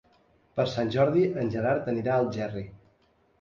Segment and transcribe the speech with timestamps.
[0.59, 2.65] Per Sant Jordi en Gerard anirà a Algerri.